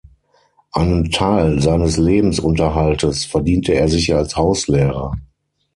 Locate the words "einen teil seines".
0.71-1.97